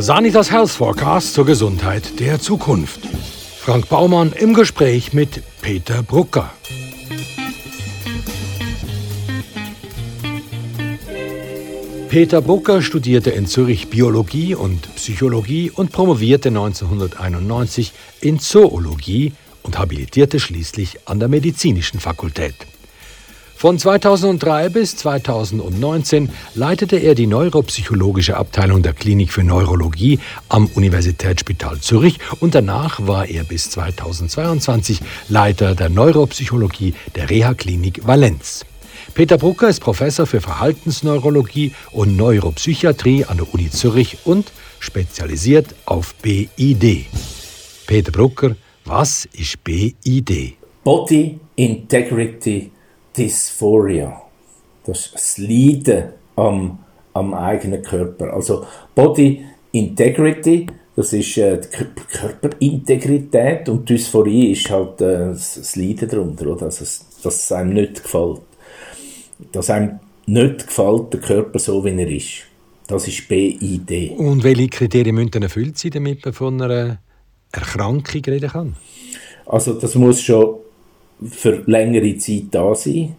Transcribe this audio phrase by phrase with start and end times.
[0.00, 3.00] Sanitas Health Forecast zur Gesundheit der Zukunft.
[3.58, 6.52] Frank Baumann im Gespräch mit Peter Brucker.
[12.08, 19.32] Peter Brucker studierte in Zürich Biologie und Psychologie und promovierte 1991 in Zoologie
[19.64, 22.54] und habilitierte schließlich an der Medizinischen Fakultät.
[23.58, 31.80] Von 2003 bis 2019 leitete er die neuropsychologische Abteilung der Klinik für Neurologie am Universitätsspital
[31.80, 38.64] Zürich und danach war er bis 2022 Leiter der Neuropsychologie der Reha-Klinik Valenz.
[39.14, 46.14] Peter Brucker ist Professor für Verhaltensneurologie und Neuropsychiatrie an der Uni Zürich und spezialisiert auf
[46.22, 47.06] BID.
[47.88, 48.54] Peter Brucker,
[48.84, 50.54] was ist BID?
[50.84, 52.70] Body Integrity
[53.18, 54.22] Dysphoria.
[54.84, 56.04] Das ist das Leiden
[56.36, 56.78] am,
[57.12, 58.32] am eigenen Körper.
[58.32, 60.66] Also Body Integrity,
[60.96, 61.68] das ist äh, die
[62.16, 66.66] Körperintegrität und Dysphorie ist halt äh, das Leiden darunter, oder?
[66.66, 66.84] Also,
[67.22, 68.40] dass es einem nicht gefällt.
[69.52, 72.44] Dass einem nicht gefällt, der Körper so, wie er ist.
[72.86, 74.12] Das ist BID.
[74.16, 76.98] Und welche Kriterien müssen erfüllt sein, damit man von einer
[77.52, 78.76] Erkrankung reden kann?
[79.46, 80.56] Also das muss schon
[81.26, 83.16] für längere Zeit da sein.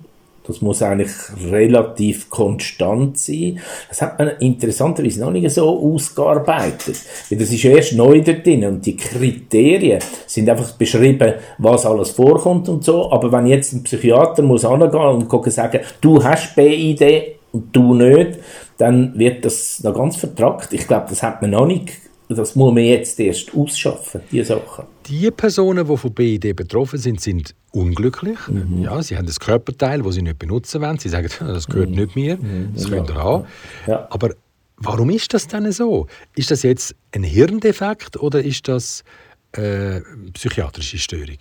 [0.49, 1.11] Das muss eigentlich
[1.51, 3.59] relativ konstant sein.
[3.87, 6.99] Das hat man interessanterweise noch nicht so ausgearbeitet.
[7.29, 12.09] Weil das ist erst neu da drin und die Kriterien sind einfach beschrieben, was alles
[12.11, 13.11] vorkommt und so.
[13.11, 17.93] Aber wenn jetzt ein Psychiater muss angehen und gucken sagen, du hast BID und du
[17.93, 18.39] nicht,
[18.79, 20.73] dann wird das noch ganz vertragt.
[20.73, 21.91] Ich glaube, das hat man noch nicht
[22.35, 24.85] das muss man jetzt erst ausschaffen, diese Sachen.
[25.07, 28.37] Die Personen, die von BID betroffen sind, sind unglücklich.
[28.47, 28.83] Mhm.
[28.83, 30.99] Ja, sie haben das Körperteil, das sie nicht benutzen wollen.
[30.99, 31.95] Sie sagen, das gehört mhm.
[31.95, 32.73] nicht mir, mhm.
[32.75, 33.45] das könnt ihr haben.
[33.87, 34.07] Ja.
[34.11, 34.35] Aber
[34.77, 36.05] warum ist das denn so?
[36.35, 39.03] Ist das jetzt ein Hirndefekt oder ist das
[39.53, 40.01] äh,
[40.33, 41.37] psychiatrische Störung?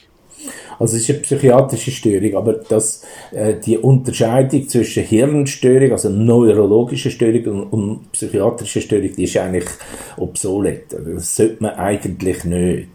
[0.78, 7.10] Also es ist eine psychiatrische Störung, aber das, äh, die Unterscheidung zwischen Hirnstörung, also neurologische
[7.10, 9.68] Störung und, und psychiatrische Störung, die ist eigentlich
[10.16, 10.84] obsolet.
[10.92, 12.88] Das sollte man eigentlich nicht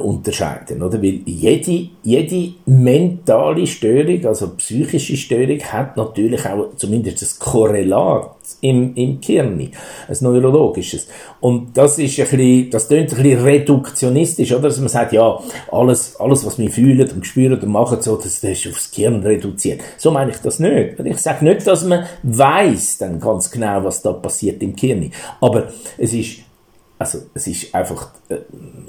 [0.00, 1.02] unterscheiden, oder?
[1.02, 8.30] Weil jede, jede mentale Störung, also psychische Störung, hat natürlich auch zumindest ein Korrelat
[8.60, 11.08] im, im Gehirn, ein neurologisches.
[11.40, 14.68] Und das ist ein bisschen, das klingt ein bisschen reduktionistisch, oder?
[14.68, 15.38] Dass man sagt, ja,
[15.70, 19.22] alles, alles, was wir fühlen und spüren und machen, so, das, das ist aufs Gehirn
[19.22, 19.80] reduziert.
[19.96, 21.00] So meine ich das nicht.
[21.04, 25.10] Ich sage nicht, dass man weiß dann ganz genau, was da passiert im Gehirn.
[25.40, 25.68] Aber
[25.98, 26.45] es ist
[26.98, 28.38] also es ist einfach, äh,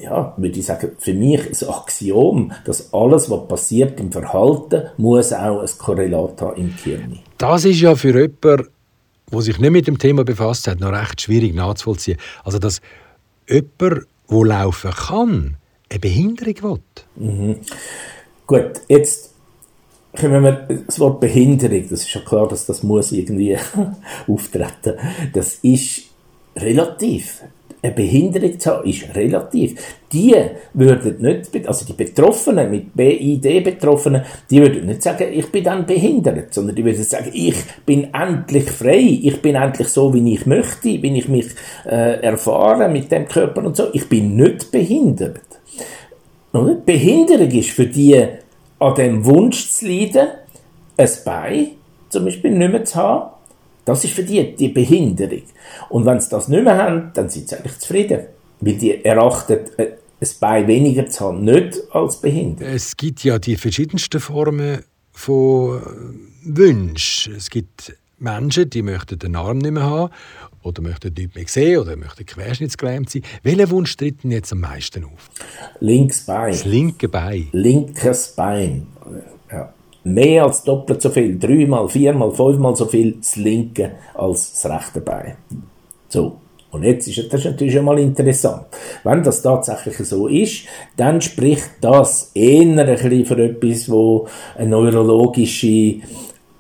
[0.01, 5.33] ja, würde ich sagen, für mich ein Axiom, dass alles, was passiert im Verhalten, muss
[5.33, 7.19] auch ein Korrelat haben im Gehirn.
[7.37, 8.67] Das ist ja für jemanden,
[9.31, 12.17] der sich nicht mit dem Thema befasst hat, noch recht schwierig nachzuvollziehen.
[12.45, 12.79] Also, dass
[13.49, 13.71] jemand,
[14.29, 15.57] der laufen kann,
[15.89, 16.81] eine Behinderung
[17.15, 17.27] will.
[17.27, 17.55] Mhm.
[18.45, 19.33] Gut, jetzt
[20.17, 23.57] kommen wir das Wort Behinderung, das ist ja klar, dass das muss irgendwie
[24.27, 24.95] auftreten.
[25.33, 26.03] Das ist
[26.55, 27.41] relativ
[27.87, 29.97] eine Behinderung zu haben, ist relativ.
[30.11, 30.35] Die
[30.73, 36.53] würden nicht, also die Betroffenen, mit BID-Betroffenen, die würden nicht sagen, ich bin dann behindert,
[36.53, 37.55] sondern die würden sagen, ich
[37.85, 41.47] bin endlich frei, ich bin endlich so, wie ich möchte, bin ich mich
[41.85, 45.41] äh, erfahren mit dem Körper und so, ich bin nicht behindert.
[46.51, 48.25] Und Behinderung ist für die,
[48.79, 50.27] an dem Wunsch zu leiden,
[50.97, 51.67] ein Bein
[52.09, 53.36] zum Beispiel nicht mehr zu haben,
[53.87, 55.43] das ist für die die Behinderung.
[55.89, 58.25] Und wenn sie das nicht mehr haben, dann sind sie eigentlich zufrieden.
[58.59, 62.67] Weil die erachten äh, ein Bein weniger zu haben nicht als behindert.
[62.67, 64.83] Es gibt ja die verschiedensten Formen
[65.13, 67.35] von äh, Wünschen.
[67.35, 70.13] Es gibt Menschen, die möchten den Arm nicht mehr haben
[70.63, 73.21] oder möchten nicht mehr sehen oder möchten querschnittsgelähmt sein.
[73.43, 75.29] Welcher Wunsch tritt denn jetzt am meisten auf?
[75.79, 76.51] Links Bein.
[76.51, 77.47] Das linke Bein.
[77.53, 78.87] Linkes Bein.
[80.13, 85.01] Mehr als doppelt so viel, dreimal, viermal, fünfmal so viel das linke als das rechte
[85.01, 85.35] Bein.
[86.07, 86.37] So.
[86.71, 88.67] Und jetzt ist das natürlich schon mal interessant.
[89.03, 90.65] Wenn das tatsächlich so ist,
[90.95, 95.95] dann spricht das eher ein bisschen für etwas, wo eine neurologische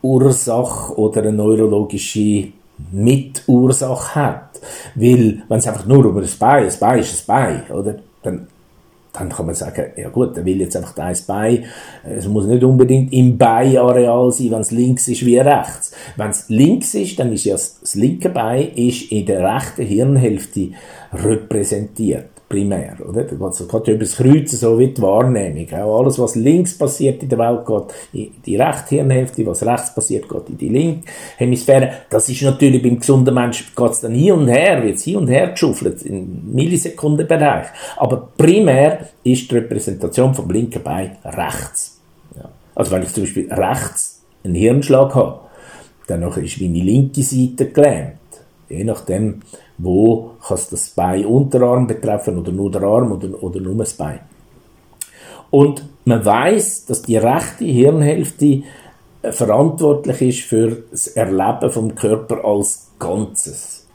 [0.01, 2.47] Ursache oder eine neurologische
[2.91, 4.61] Mitursache hat.
[4.95, 7.35] Weil, wenn es einfach nur über das Bein, das Bein ist ein
[7.67, 7.95] Bein, oder?
[8.23, 8.47] Dann
[9.19, 11.65] dann kann man sagen, ja gut, er will jetzt einfach eins Bein.
[12.03, 15.91] Es muss nicht unbedingt im Beinareal sein, wenn es links ist wie rechts.
[16.15, 20.69] Wenn es links ist, dann ist ja das, linke Bein ist in der rechten Hirnhälfte
[21.13, 22.36] repräsentiert.
[22.49, 23.21] Primär, oder?
[23.21, 25.67] Also geht über das Kreuzen so wie die Wahrnehmung.
[25.73, 29.93] Auch alles, was links passiert in der Welt, geht in die rechte Hirnhälfte, was rechts
[29.93, 31.07] passiert, geht in die linke
[31.37, 31.91] Hemisphäre.
[32.09, 35.27] Das ist natürlich beim gesunden Menschen, geht es dann hin und her, wird hin und
[35.27, 37.67] her geschuffelt, im Millisekundenbereich.
[37.97, 41.99] Aber primär ist die Repräsentation vom linken Bein rechts.
[42.35, 42.49] Ja.
[42.75, 45.39] Also wenn ich zum Beispiel rechts einen Hirnschlag habe,
[46.07, 48.13] dann ist meine linke Seite gelähmt.
[48.69, 49.41] Je nachdem,
[49.77, 53.93] wo kann es das Bein Unterarm betreffen oder nur der Arm oder, oder nur das
[53.93, 54.19] Bein.
[55.49, 58.63] Und man weiß, dass die rechte Hirnhälfte
[59.21, 63.87] äh, verantwortlich ist für das Erleben vom Körper als Ganzes.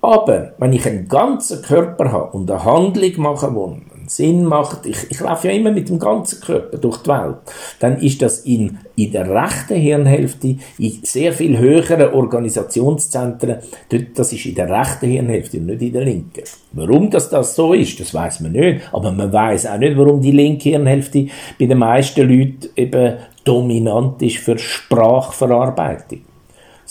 [0.00, 5.10] Aber wenn ich einen ganzen Körper habe und eine Handlung mache, die Sinn macht, ich,
[5.10, 7.36] ich laufe ja immer mit dem ganzen Körper durch die Welt,
[7.78, 14.32] dann ist das in, in der rechten Hirnhälfte, in sehr viel höheren Organisationszentren, dort, das
[14.32, 16.42] ist in der rechten Hirnhälfte und nicht in der linken.
[16.72, 20.20] Warum das, das so ist, das weiß man nicht, aber man weiß auch nicht, warum
[20.20, 21.26] die linke Hirnhälfte
[21.58, 26.20] bei den meisten Leuten eben dominant ist für Sprachverarbeitung.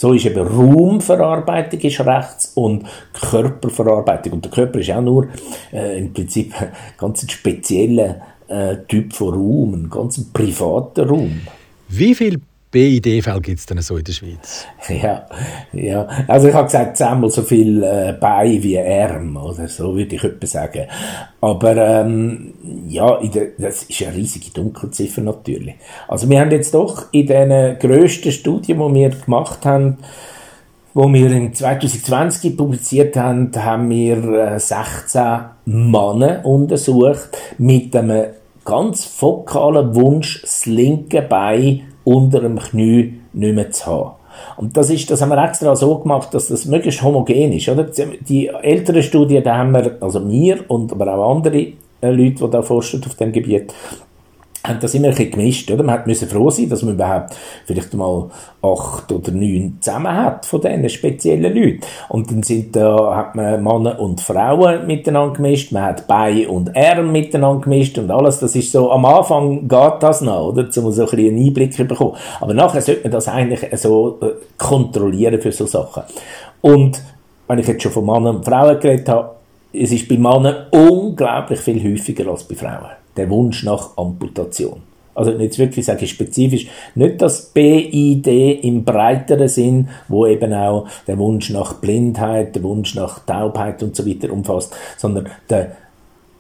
[0.02, 4.34] So ist eben Raumverarbeitung ist rechts und Körperverarbeitung.
[4.34, 5.28] Und der Körper ist auch nur
[5.72, 11.42] äh, im Prinzip ein ganz spezieller äh, Typ von Raum, ein ganz privater Raum.
[11.88, 14.66] Wie viel BID-Fälle gibt es denn so in der Schweiz?
[14.90, 15.26] Ja,
[15.74, 16.08] ja.
[16.28, 20.24] also ich habe gesagt, zehnmal so viel äh, Bein wie Arm, oder so würde ich
[20.24, 20.88] etwa sagen.
[21.42, 22.54] Aber ähm,
[22.88, 25.76] ja, der, das ist eine riesige Dunkelziffer natürlich.
[26.08, 29.98] Also wir haben jetzt doch in den grössten Studien, die wir gemacht haben,
[30.94, 38.28] wo wir in 2020 publiziert haben, haben wir 16 äh, Männer untersucht mit einem
[38.64, 44.12] ganz fokalen Wunsch, das linke Bein unter dem Knie nicht mehr zu haben.
[44.58, 47.84] Und das ist, das haben wir extra so gemacht, dass das möglichst homogen ist, oder?
[48.28, 51.58] Die älteren Studien, da haben wir, also wir und aber auch andere
[52.02, 53.74] äh, Leute, die da forschen auf dem Gebiet,
[54.64, 55.84] haben das immer ein bisschen gemischt, oder?
[55.84, 57.36] Man hat froh sein, dass man überhaupt
[57.66, 58.30] vielleicht mal
[58.62, 61.82] acht oder neun zusammen hat von diesen speziellen Leuten.
[62.10, 66.76] Und dann sind da, hat man Männer und Frauen miteinander gemischt, man hat Bein und
[66.78, 68.40] Arm miteinander gemischt und alles.
[68.40, 70.64] Das ist so, am Anfang geht das noch, oder?
[70.64, 72.16] Um so ein bisschen einen Einblick zu bekommen.
[72.40, 74.28] Aber nachher sollte man das eigentlich so äh,
[74.58, 76.04] kontrollieren für so Sachen.
[76.62, 77.02] Und,
[77.48, 79.41] wenn ich jetzt schon von Männern und Frauen geredet habe,
[79.74, 84.82] es ist bei Männern unglaublich viel häufiger als bei Frauen der Wunsch nach Amputation.
[85.14, 88.28] Also jetzt wirklich sage ich spezifisch, nicht das BID
[88.64, 93.96] im breiteren Sinn, wo eben auch der Wunsch nach Blindheit, der Wunsch nach Taubheit und
[93.96, 95.76] so weiter umfasst, sondern der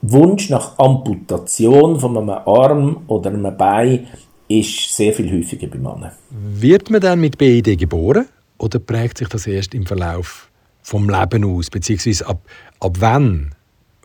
[0.01, 4.07] Wunsch nach Amputation von einem Arm oder einem Bein
[4.47, 6.11] ist sehr viel häufiger bei Männern.
[6.29, 8.27] Wird man dann mit BID geboren
[8.57, 10.50] oder prägt sich das erst im Verlauf
[10.81, 12.41] vom Leben aus, beziehungsweise ab,
[12.79, 13.51] ab wann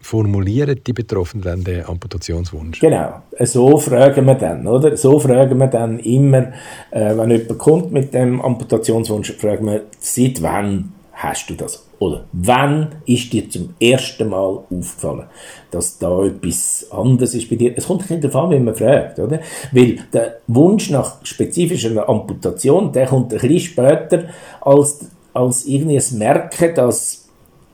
[0.00, 2.80] formulieren die Betroffenen dann den Amputationswunsch?
[2.80, 4.96] Genau, so fragen wir dann, oder?
[4.96, 6.52] So fragen wir dann immer,
[6.90, 11.86] äh, wenn jemand kommt mit dem Amputationswunsch, fragen wir, seit wann hast du das?
[11.98, 15.24] Oder wann ist dir zum ersten Mal aufgefallen,
[15.70, 17.72] dass da etwas anderes ist bei dir?
[17.74, 19.40] Es kommt nicht darauf an, wie man fragt, oder?
[19.72, 24.24] Weil der Wunsch nach spezifischer Amputation, der kommt ein bisschen später
[24.60, 27.28] als, als irgendwie ein Merken, dass,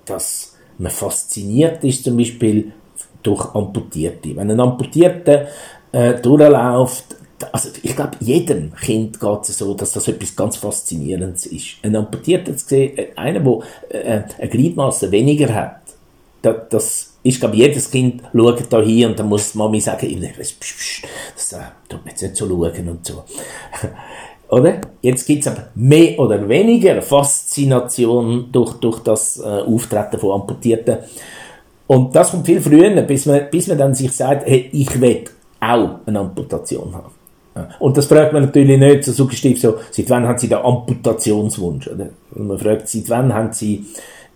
[0.04, 2.72] dass man fasziniert ist zum Beispiel
[3.22, 4.34] durch Amputierte.
[4.36, 5.46] Wenn ein Amputierter
[5.92, 7.16] äh, durchläuft,
[7.50, 11.76] also ich glaube, jedem Kind geht es so, dass das etwas ganz Faszinierendes ist.
[11.82, 13.60] Ein Amputierter zu sehen, äh, einer, der
[13.90, 15.80] äh, eine Gliedmasse weniger hat,
[16.42, 20.32] das, das ist, glaube jedes Kind schaut da hin und dann muss die Mami sagen,
[20.36, 20.54] das,
[21.36, 23.24] das äh, tut mir jetzt nicht so schauen und so.
[24.52, 24.82] Oder?
[25.00, 30.98] Jetzt gibt es aber mehr oder weniger Faszination durch, durch das äh, Auftreten von Amputierten.
[31.86, 35.24] Und das kommt viel früher, bis man, bis man dann sich sagt, hey, ich will
[35.58, 37.12] auch eine Amputation haben.
[37.78, 41.88] Und das fragt man natürlich nicht so suggestiv so, seit wann haben Sie den Amputationswunsch?
[41.88, 42.10] Oder?
[42.34, 43.86] Und man fragt, seit wann haben Sie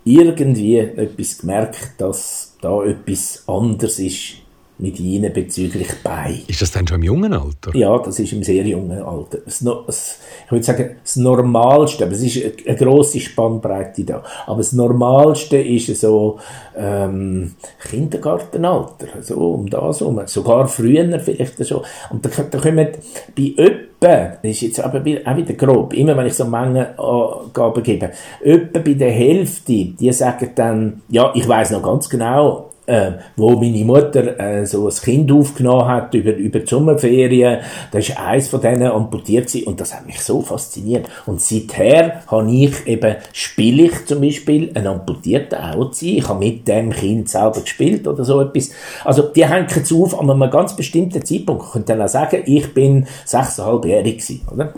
[0.05, 4.46] irgendwie etwas gemerkt, dass da etwas anders ist
[4.79, 6.41] mit ihnen bezüglich bei.
[6.47, 7.75] Ist das dann schon im jungen Alter?
[7.75, 9.39] Ja, das ist im sehr jungen Alter.
[9.45, 14.23] Das, das, ich würde sagen, das Normalste, aber es ist eine, grosse Spannbreite da.
[14.47, 16.39] Aber das Normalste ist so
[16.77, 17.55] ähm,
[17.89, 20.21] Kindergartenalter, so um das herum.
[20.27, 21.83] Sogar früher vielleicht schon.
[22.11, 22.89] Und da, da kommen
[23.35, 28.11] bei etwa, das ist jetzt aber auch wieder grob, immer wenn ich so Mengenangaben gebe,
[28.43, 33.51] etwa bei der Hälfte, die sagen dann, ja, ich weiß noch ganz genau, äh, wo
[33.51, 37.61] meine Mutter äh, so ein Kind aufgenommen hat über, über die Sommerferien.
[37.91, 41.07] Da ist eins von denen amputiert gewesen, und das hat mich so fasziniert.
[41.27, 46.67] Und seither habe ich eben, spiele ich zum Beispiel einen amputierten auch Ich habe mit
[46.69, 48.71] dem Kind selber gespielt oder so etwas.
[49.05, 51.65] Also die hängen es auf an einem ganz bestimmten Zeitpunkt.
[51.67, 54.73] Ich könnte dann auch sagen, ich bin sechseinhalbjährig gewesen, oder?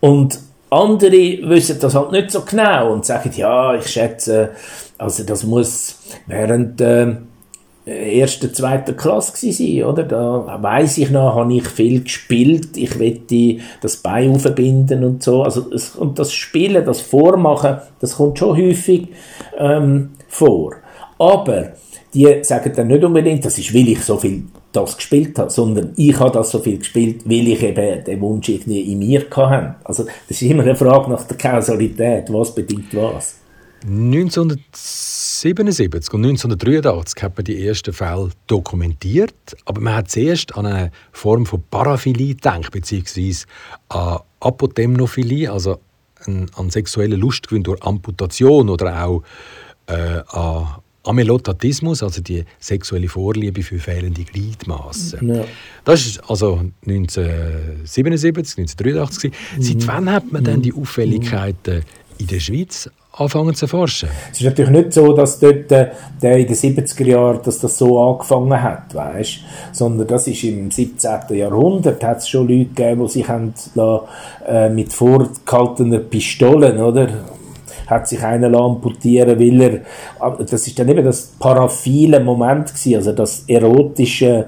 [0.00, 0.38] Und
[0.70, 4.50] andere wissen das halt nicht so genau und sagen, ja, ich schätze,
[4.98, 7.18] also das muss während der
[7.86, 10.02] äh, ersten, zweiten Klasse sein, oder?
[10.02, 15.44] Da weiß ich noch, habe ich viel gespielt, ich wette das Bein aufbinden und so.
[15.44, 19.08] Also es, und das Spielen, das Vormachen, das kommt schon häufig
[19.56, 20.74] ähm, vor.
[21.18, 21.74] Aber
[22.12, 24.44] die sagen dann nicht unbedingt, das ist, weil ich so viel
[24.76, 28.48] das gespielt habe, sondern ich habe das so viel gespielt, weil ich eben den Wunsch
[28.48, 29.76] irgendwie in mir hatte.
[29.84, 33.36] Also das ist immer eine Frage nach der Kausalität, was bedingt was.
[33.82, 40.90] 1977 und 1983 hat man die ersten Fälle dokumentiert, aber man hat zuerst an eine
[41.12, 43.46] Form von Paraphilie gedacht, beziehungsweise
[43.88, 45.78] an Apotemnophilie, also
[46.24, 49.22] an, an sexuelle Lustgewinn durch Amputation oder auch
[49.86, 55.28] äh, an Amelotatismus, also die sexuelle Vorliebe für fehlende Gliedmaßen.
[55.28, 55.44] Ja.
[55.84, 59.32] Das war also 1977, 1983.
[59.32, 59.62] Mhm.
[59.62, 60.82] Seit wann hat man denn die mhm.
[60.82, 61.82] Auffälligkeiten
[62.18, 64.08] in der Schweiz anfangen zu erforschen?
[64.30, 67.98] Es ist natürlich nicht so, dass dort äh, in den 70er Jahren dass das so
[68.00, 69.40] angefangen hat, weißt?
[69.72, 71.10] sondern das ist im 17.
[71.30, 73.54] Jahrhundert hat es schon Leute gegeben, die sich haben,
[74.46, 77.08] äh, mit vorgehaltenen Pistolen, oder?
[77.86, 79.80] Hat sich einer amputieren weil er,
[80.38, 84.46] das ist dann eben das paraphile Moment gewesen, also das erotische,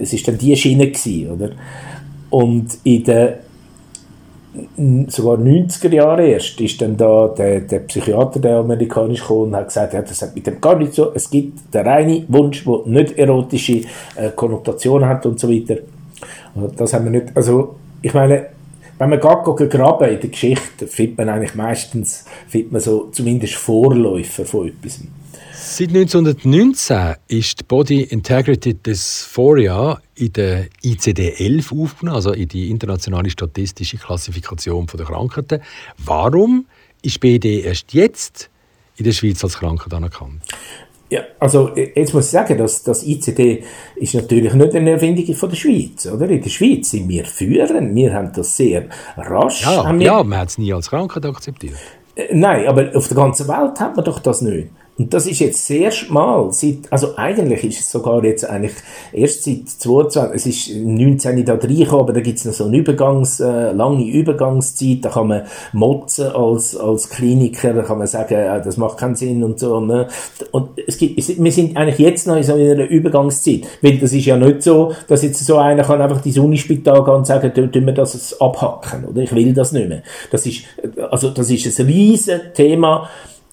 [0.00, 1.50] es ist dann die Schiene gewesen, oder?
[2.30, 3.34] Und in den
[5.08, 9.68] sogar 90er Jahren erst ist dann da der, der Psychiater, der amerikanisch kam und hat
[9.68, 12.80] gesagt, ja, das hat mit dem gar nicht so, es gibt den reinen Wunsch, der
[12.86, 13.82] nicht erotische
[14.16, 15.76] äh, Konnotationen hat und so weiter.
[16.54, 18.46] Und das haben wir nicht, also ich meine,
[18.98, 23.54] wenn man geht graben in der Geschichte, findet man eigentlich meistens findet man so zumindest
[23.54, 25.00] Vorläufer von etwas.
[25.52, 33.28] Seit 1919 ist die Body Integrity Dysphoria in der ICD-11 aufgenommen, also in die internationale
[33.28, 35.60] statistische Klassifikation der Krankheiten.
[35.98, 36.66] Warum
[37.02, 38.50] ist BD erst jetzt
[38.96, 40.42] in der Schweiz als Krankheit anerkannt?
[41.10, 43.64] Ja, also jetzt muss ich sagen, dass das ICD
[43.96, 46.28] ist natürlich nicht eine Erfindung von der Schweiz, oder?
[46.28, 48.84] In der Schweiz sind wir führend, wir haben das sehr
[49.16, 49.64] rasch.
[49.64, 51.76] Ja, ja man hat es nie als Krankheit akzeptiert.
[52.14, 54.68] Äh, nein, aber auf der ganzen Welt hat man doch das nicht.
[54.98, 58.72] Und das ist jetzt das erste Mal, seit, also eigentlich ist es sogar jetzt eigentlich
[59.12, 62.78] erst seit 22, es ist 19 da reingekommen, aber da gibt es noch so eine
[62.78, 68.34] Übergangs, äh, lange Übergangszeit, da kann man motzen als, als Kliniker, da kann man sagen,
[68.34, 70.08] äh, das macht keinen Sinn und so, ne?
[70.50, 74.12] Und es gibt, es, wir sind eigentlich jetzt noch in so einer Übergangszeit, weil das
[74.12, 77.54] ist ja nicht so, dass jetzt so einer kann einfach ins Unispital gehen und sagen,
[77.54, 79.22] tun wir das abhacken, oder?
[79.22, 80.02] Ich will das nicht mehr.
[80.32, 80.64] Das ist,
[81.08, 83.08] also, das ist ein riesen Thema,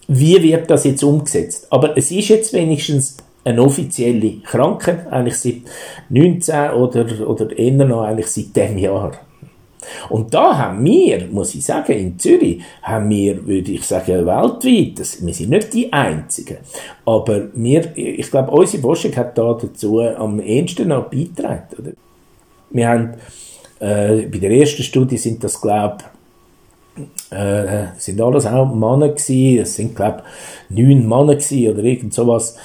[0.07, 1.67] wie wird das jetzt umgesetzt?
[1.69, 5.61] Aber es ist jetzt wenigstens eine offizielle Krankheit, eigentlich seit
[6.09, 9.13] 19 oder, oder eher noch eigentlich seit dem Jahr.
[10.09, 14.99] Und da haben wir, muss ich sagen, in Zürich, haben wir, würde ich sagen, weltweit,
[14.99, 16.57] das, wir sind nicht die Einzigen,
[17.05, 21.95] aber wir, ich glaube, unsere Forschung hat da dazu am ehesten noch beigetragen.
[22.71, 23.13] Wir haben,
[23.79, 26.14] äh, bei der ersten Studie sind das, glaube ich,
[27.31, 29.61] äh, sind alles auch Männer gewesen.
[29.61, 30.23] Es sind, glaube
[30.69, 32.57] neun Männer gewesen oder irgend sowas,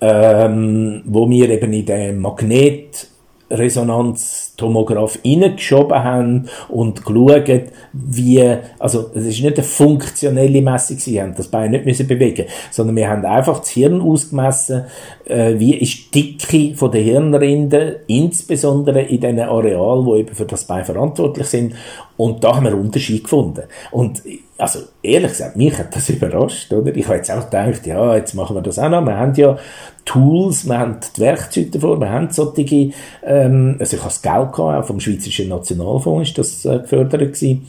[0.00, 3.08] ähm, wo wir eben in den Magnet
[3.52, 7.62] Resonanztomograph reingeschoben haben und geschaut,
[7.92, 12.46] wie, also es ist nicht eine funktionelle Messung, sie haben das Bein nicht müssen bewegen,
[12.70, 14.84] sondern wir haben einfach das Hirn ausgemessen,
[15.26, 20.46] äh, wie ist die Dicke von der Hirnrinde, insbesondere in den Arealen, wo eben für
[20.46, 21.74] das Bein verantwortlich sind
[22.22, 23.64] und da haben wir Unterschied gefunden.
[23.90, 24.22] Und
[24.56, 26.94] also ehrlich gesagt, mich hat das überrascht, oder?
[26.94, 29.04] Ich habe jetzt auch gedacht, ja, jetzt machen wir das auch noch.
[29.04, 29.58] Wir haben ja
[30.04, 32.92] Tools, wir haben die Werkzeuge davor, wir haben solche,
[33.24, 37.20] ähm, also ich habe das Geld gehabt, auch vom Schweizerischen Nationalfonds ist das äh, gefördert
[37.20, 37.66] gewesen,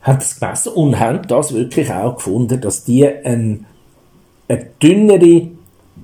[0.00, 3.66] haben das gemessen und haben das wirklich auch gefunden, dass die ein,
[4.48, 5.48] eine dünnere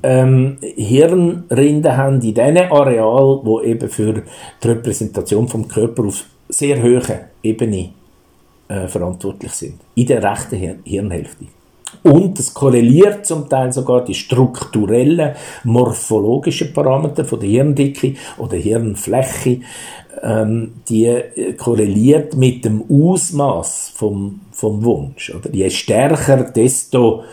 [0.03, 4.25] ähm, Hirnrinde haben in diesen Areal, wo eben für
[4.63, 7.91] die Repräsentation vom Körper auf sehr hoher Ebene
[8.69, 9.81] äh, verantwortlich sind.
[9.95, 11.47] In der rechten Hir Hirnhälfte.
[12.03, 15.35] Und es korreliert zum Teil sogar die strukturellen,
[15.65, 19.61] morphologischen Parameter von der Hirndicke oder Hirnfläche,
[20.23, 25.35] ähm, die äh, korreliert mit dem Ausmaß vom, vom Wunsch.
[25.35, 25.51] Oder?
[25.53, 27.25] Je stärker, desto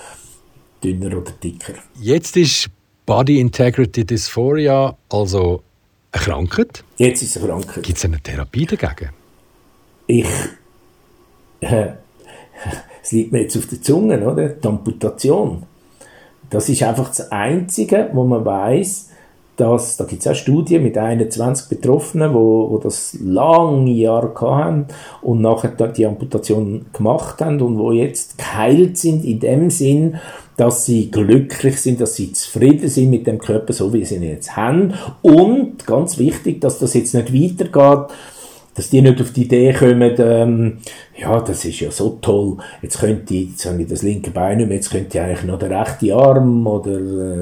[0.84, 1.74] dünner oder dicker.
[2.00, 2.70] Jetzt ist
[3.06, 5.64] Body Integrity Dysphoria also
[6.12, 6.84] eine Krankheit?
[6.98, 7.84] Jetzt ist es eine Krankheit.
[7.84, 9.19] Gibt es eine Therapie dagegen?
[10.10, 10.26] Ich.
[11.62, 11.90] Äh,
[13.04, 14.50] es liegt mir jetzt auf der Zunge, oder?
[14.50, 15.64] Die Amputation.
[16.50, 19.10] Das ist einfach das Einzige, wo man weiß,
[19.56, 24.88] dass, da gibt es auch Studien mit 21 Betroffenen, wo, wo das lange Jahre hatten
[25.22, 30.16] und nachher die Amputation gemacht haben und wo jetzt geheilt sind in dem Sinn,
[30.58, 34.24] dass sie glücklich sind, dass sie zufrieden sind mit dem Körper, so wie sie ihn
[34.24, 34.96] jetzt haben.
[35.22, 38.10] Und ganz wichtig, dass das jetzt nicht weitergeht,
[38.80, 40.78] dass die nicht auf die Idee kommen, ähm,
[41.18, 44.58] ja, das ist ja so toll, jetzt könnte ich, jetzt habe ich das linke Bein
[44.58, 46.98] nicht mehr, jetzt könnte ich eigentlich noch der rechte Arm oder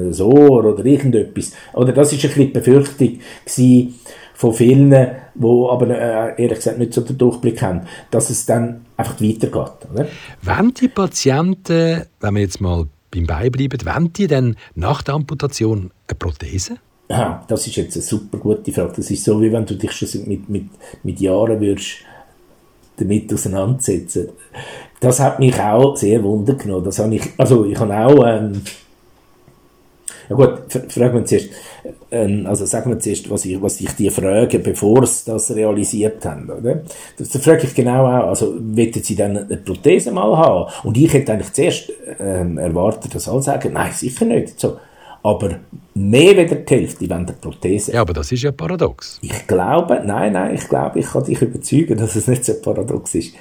[0.08, 1.52] äh, so oder irgendetwas.
[1.74, 3.18] Oder das ist ein bisschen die Befürchtung
[4.34, 8.86] von vielen, die aber äh, ehrlich gesagt nicht so den Durchblick haben, dass es dann
[8.96, 9.88] einfach weitergeht.
[9.94, 10.08] Oder?
[10.42, 15.14] Wenn die Patienten, wenn wir jetzt mal beim Bein bleiben, wenn die dann nach der
[15.14, 16.78] Amputation eine Prothese?
[17.08, 18.92] Aha, das ist jetzt eine super gute Frage.
[18.96, 20.66] Das ist so, wie wenn du dich schon mit, mit,
[21.02, 21.98] mit Jahren würdest
[22.98, 24.30] damit auseinandersetzen.
[25.00, 26.84] Das hat mich auch sehr Wunder genommen.
[26.84, 28.62] Das habe ich, also ich habe auch, ähm,
[30.28, 31.48] ja gut, fragen wir zuerst,
[32.10, 36.24] ähm, also sagen wir zuerst, was ich, was ich dir frage, bevor sie das realisiert
[36.26, 36.82] haben, oder?
[37.16, 40.70] Das, das frage ich genau auch, also, wollen sie dann eine Prothese mal haben?
[40.82, 44.58] Und ich hätte eigentlich zuerst ähm, erwartet, dass alle sagen, nein, sicher nicht.
[44.60, 44.78] So,
[45.28, 45.56] aber
[45.94, 47.92] mehr als die Hälfte wollen eine Prothese.
[47.92, 49.18] Ja, aber das ist ja paradox.
[49.20, 53.14] Ich glaube, nein, nein, ich glaube, ich kann dich überzeugen, dass es nicht so paradox
[53.14, 53.34] ist.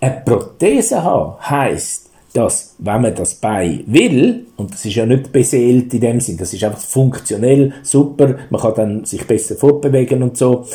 [0.00, 5.32] Eine Prothese haben heisst, dass, wenn man das Bein will, und das ist ja nicht
[5.32, 10.22] beseelt in dem Sinn, das ist einfach funktionell super, man kann dann sich besser fortbewegen
[10.22, 10.66] und so,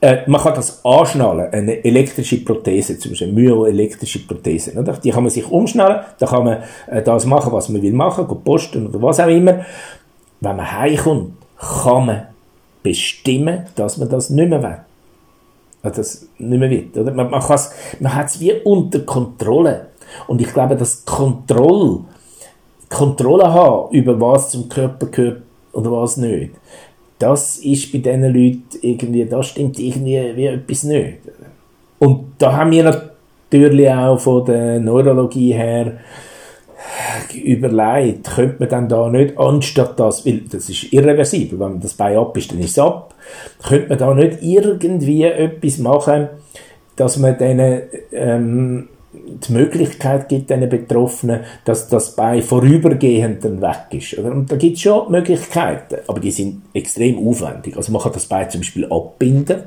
[0.00, 4.92] äh, man kann das anschnallen, eine elektrische Prothese, zum Beispiel eine myoelektrische Prothese, oder?
[4.92, 8.26] die kann man sich umschnallen, da kann man äh, das machen, was man will machen,
[8.44, 9.64] posten oder was auch immer,
[10.40, 12.26] wenn man heimkommt, kann man
[12.82, 14.78] bestimmen, dass man das nicht mehr will.
[15.82, 16.88] Also das nicht mehr will.
[16.94, 17.12] Oder?
[17.12, 17.42] Man, man,
[18.00, 19.88] man hat es wie unter Kontrolle.
[20.26, 22.00] Und ich glaube, dass Kontrolle,
[22.88, 25.42] Kontrolle haben, über was zum Körper gehört
[25.72, 26.54] oder was nicht,
[27.18, 31.18] das ist bei diesen Leuten irgendwie, da stimmt irgendwie wie etwas nicht.
[31.98, 35.98] Und da haben wir natürlich auch von der Neurologie her
[37.34, 42.16] überlegt, könnte man dann da nicht, anstatt das, weil das ist irreversibel, wenn das Bein
[42.16, 43.14] ab ist, dann ist es ab,
[43.66, 46.28] könnte man da nicht irgendwie etwas machen,
[46.96, 48.88] dass man denen ähm,
[49.26, 54.14] die Möglichkeit gibt, den Betroffenen, dass das bei vorübergehend weg ist.
[54.18, 57.76] Und da gibt es schon Möglichkeiten, aber die sind extrem aufwendig.
[57.76, 59.64] Also man kann das Bein zum Beispiel abbinden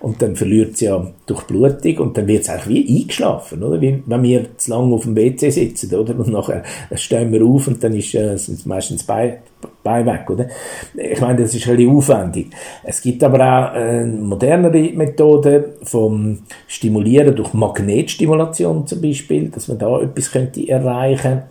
[0.00, 3.80] und dann verliert es ja durch Blutung und dann wird es eigentlich wie eingeschlafen, oder?
[3.80, 6.18] Wie wenn wir zu lange auf dem WC sitzen, oder?
[6.18, 6.62] Und nachher
[6.94, 9.38] stehen wir auf und dann ist äh, meistens Bein Bein
[9.84, 10.48] weg, oder?
[10.94, 12.50] Ich meine, das ist relativ aufwendig.
[12.82, 19.78] Es gibt aber auch äh, modernere Methoden vom Stimulieren durch Magnetstimulation zum Beispiel, dass man
[19.78, 21.42] da etwas könnte erreichen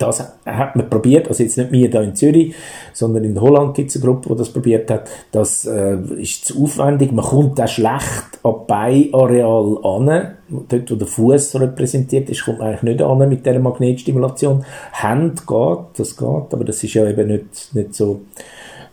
[0.00, 2.54] das hat man probiert, also jetzt nicht mir da in Zürich,
[2.92, 5.10] sondern in Holland gibt es eine Gruppe, die das probiert hat.
[5.30, 10.36] Das äh, ist zu aufwendig, man kommt auch schlecht am Beiareal an,
[10.68, 14.64] dort wo der Fuß repräsentiert ist, kommt man eigentlich nicht an mit dieser Magnetstimulation.
[14.92, 18.22] Hand geht, das geht, aber das ist ja eben nicht, nicht so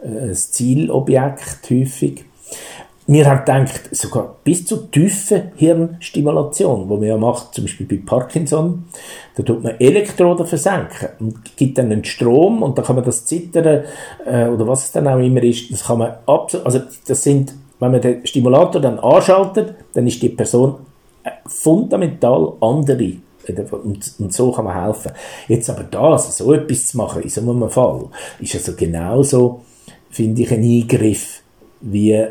[0.04, 2.26] äh, das Zielobjekt häufig.
[3.10, 8.02] Wir haben gedacht, sogar bis zu tiefen Hirnstimulation, wo man ja macht, zum Beispiel bei
[8.06, 8.84] Parkinson,
[9.36, 13.26] da tut man Elektroden versenken und gibt dann einen Strom und dann kann man das
[13.26, 13.86] Zittern
[14.26, 17.54] äh, oder was es dann auch immer ist, das kann man absolut, also das sind,
[17.80, 20.76] wenn man den Stimulator dann anschaltet, dann ist die Person
[21.46, 23.14] fundamental andere
[23.72, 25.14] und, und, so kann man helfen.
[25.48, 28.08] Jetzt aber das, so etwas zu machen in so einem Fall,
[28.42, 29.62] ist also genauso,
[30.10, 31.42] finde ich, ein Eingriff
[31.80, 32.28] wie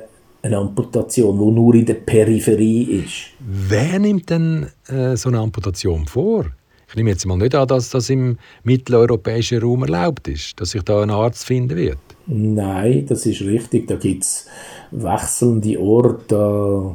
[0.47, 3.33] eine Amputation, die nur in der Peripherie ist.
[3.41, 6.47] Wer nimmt denn äh, so eine Amputation vor?
[6.89, 10.83] Ich nehme jetzt mal nicht an, dass das im mitteleuropäischen Raum erlaubt ist, dass sich
[10.83, 11.99] da ein Arzt finden wird.
[12.27, 13.89] Nein, das ist richtig.
[13.89, 14.47] Da gibt es
[14.93, 16.95] wechselnde Orte.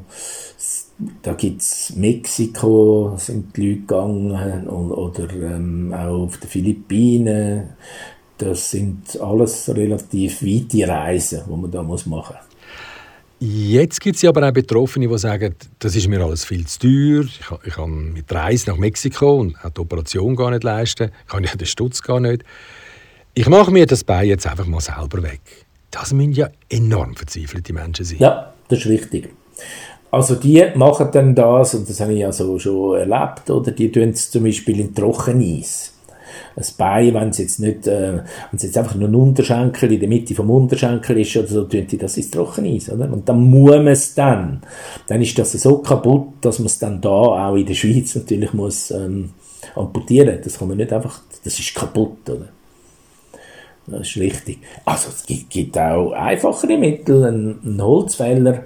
[1.24, 7.70] Da, gibt es Mexiko, sind die Leute gegangen, und, oder ähm, auch auf den Philippinen.
[8.38, 12.51] Das sind alles relativ weite Reisen, die man da machen muss.
[13.44, 17.24] Jetzt gibt es aber auch Betroffene, die sagen, das ist mir alles viel zu teuer,
[17.64, 21.66] ich, kann mit Reise nach Mexiko und die Operation gar nicht leisten, kann ja den
[21.66, 22.44] Stutz gar nicht.
[23.34, 25.42] Ich mache mir das Bein jetzt einfach mal selber weg.
[25.90, 28.20] Das müssen ja enorm verzweifelte Menschen sein.
[28.20, 29.30] Ja, das ist richtig.
[30.12, 34.10] Also die machen dann das, und das habe ich also schon erlebt, oder die tun
[34.10, 35.94] es zum Beispiel in Trockeneis.
[36.56, 40.00] Ein Bein, wenn es jetzt nicht, äh, wenn es jetzt einfach nur ein Unterschenkel in
[40.00, 43.12] der Mitte vom Unterschenkel ist oder so, tun die das ins Trockeneis, oder?
[43.12, 44.62] Und dann muss man es dann.
[45.08, 48.54] Dann ist das so kaputt, dass man es dann da auch in der Schweiz natürlich
[48.54, 49.32] muss ähm,
[49.76, 50.40] amputieren.
[50.44, 52.48] Das kann man nicht einfach, das ist kaputt, oder?
[53.88, 54.60] Das ist richtig.
[54.86, 58.66] Also es gibt, gibt auch einfachere Mittel, ein, Holzfäller,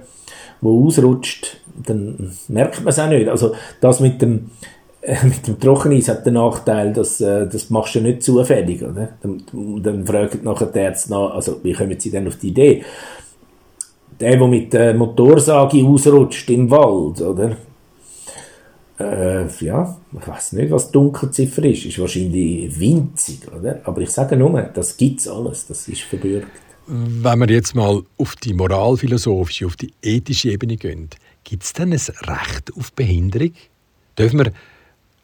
[0.62, 3.28] der ausrutscht, dann merkt man es auch nicht.
[3.28, 4.50] Also das mit dem
[5.22, 9.10] mit dem Trockeneis hat den Nachteil, dass äh, das machst du nicht zufällig, oder?
[9.22, 9.42] Dann,
[9.82, 12.84] dann fragt nachher der Ärzte nach, also wie kommen sie denn auf die Idee?
[14.18, 17.56] Der, der mit der Motorsage ausrutscht im Wald, oder?
[18.98, 21.84] Äh, ja, ich weiß nicht, was die Dunkelziffer ist.
[21.84, 23.80] Ist wahrscheinlich winzig, oder?
[23.84, 26.48] Aber ich sage nur, das gibt's alles, das ist verbürgt.
[26.86, 31.10] Wenn wir jetzt mal auf die moralphilosophische, auf die ethische Ebene gehen,
[31.44, 33.52] gibt es denn ein Recht auf Behinderung?
[34.16, 34.52] Dürfen wir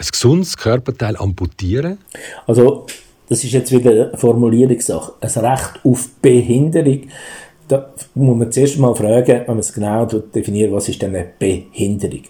[0.02, 1.98] ein gesundes Körperteil amputieren?
[2.46, 2.86] Also,
[3.28, 5.12] das ist jetzt wieder eine Formulierungssache.
[5.20, 7.02] Ein Recht auf Behinderung,
[7.68, 11.26] da muss man zuerst mal fragen, wenn man es genau definiert, was ist denn eine
[11.38, 12.22] Behinderung?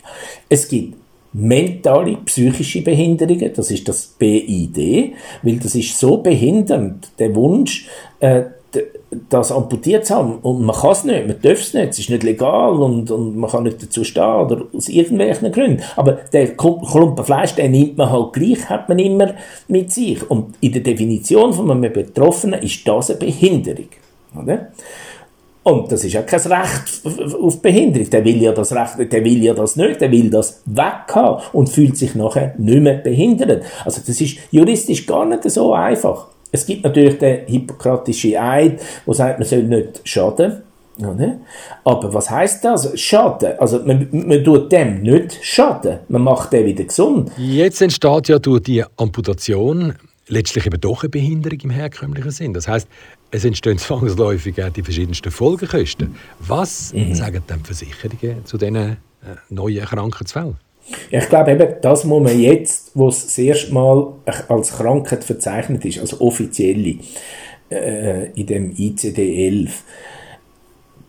[0.48, 0.96] Es gibt
[1.32, 7.88] mentale, psychische Behinderungen, das ist das BID, weil das ist so behindernd, der Wunsch,
[8.20, 8.42] äh,
[9.28, 10.38] das amputiert zu haben.
[10.38, 13.36] Und man kann es nicht, man darf es nicht, es ist nicht legal und, und
[13.36, 15.82] man kann nicht dazu stehen oder aus irgendwelchen Gründen.
[15.96, 19.34] Aber der Klumpen Fleisch, den nimmt man halt gleich, hat man immer
[19.68, 20.28] mit sich.
[20.30, 23.88] Und in der Definition von einem Betroffenen ist das eine Behinderung.
[24.40, 24.68] Oder?
[25.64, 28.10] Und das ist ja kein Recht auf Behinderung.
[28.10, 31.68] Der will ja das Recht, der will ja das nicht, der will das weghaben und
[31.68, 33.64] fühlt sich nachher nicht mehr behindert.
[33.84, 36.31] Also das ist juristisch gar nicht so einfach.
[36.52, 40.62] Es gibt natürlich den hippokratischen Eid, wo sagt, man soll nicht schaden.
[40.98, 41.38] Oder?
[41.84, 43.00] Aber was heißt das?
[43.00, 43.58] Schaden.
[43.58, 46.00] Also man, man tut dem nicht schaden.
[46.08, 47.32] Man macht den wieder gesund.
[47.38, 49.94] Jetzt entsteht ja durch die Amputation
[50.28, 52.52] letztlich eben doch eine Behinderung im herkömmlichen Sinn.
[52.52, 52.86] Das heißt,
[53.30, 56.14] es entstehen zwangsläufig auch die verschiedensten Folgekosten.
[56.38, 57.14] Was mhm.
[57.14, 58.96] sagen denn Versicherungen zu diesen äh,
[59.48, 60.56] neuen Krankheitsfällen?
[61.10, 64.14] Ich glaube eben, das muss man jetzt, wo es das erste Mal
[64.48, 66.98] als Krankheit verzeichnet ist, also offiziell
[67.70, 69.70] äh, in dem ICD-11,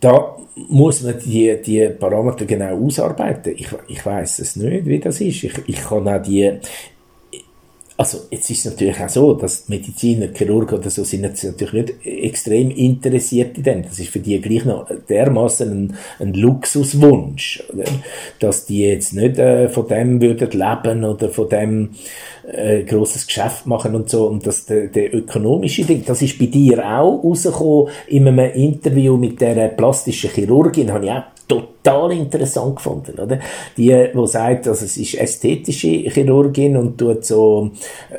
[0.00, 0.36] da
[0.68, 3.54] muss man die, die Parameter genau ausarbeiten.
[3.56, 5.42] Ich, ich weiß es nicht, wie das ist.
[5.42, 6.58] Ich, ich kann auch die,
[7.96, 12.06] also jetzt ist es natürlich auch so, dass Mediziner, Chirurgen oder so sind natürlich nicht
[12.06, 13.82] extrem interessiert in dem.
[13.82, 17.84] Das ist für die gleich noch dermaßen ein, ein Luxuswunsch, oder?
[18.40, 21.90] dass die jetzt nicht äh, von dem würden leben oder von dem
[22.50, 24.26] äh, großes Geschäft machen und so.
[24.26, 29.16] Und das der, der ökonomische Ding, das ist bei dir auch rausgekommen in einem Interview
[29.16, 33.38] mit der plastischen Chirurgin, habe ich auch total interessant gefunden, oder?
[33.76, 37.70] Die, wo sagt, also es ist ästhetische Chirurgin und tut so,